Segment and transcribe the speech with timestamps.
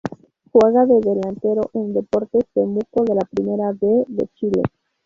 [0.51, 4.63] Juega de delantero en Deportes Temuco de la Primera B de Chile.